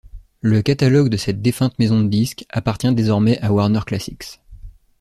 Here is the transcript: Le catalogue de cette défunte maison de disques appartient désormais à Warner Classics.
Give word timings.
Le 0.39 0.63
catalogue 0.63 1.09
de 1.09 1.15
cette 1.17 1.43
défunte 1.43 1.77
maison 1.77 2.01
de 2.01 2.07
disques 2.07 2.47
appartient 2.49 2.91
désormais 2.91 3.39
à 3.43 3.53
Warner 3.53 3.81
Classics. 3.85 4.41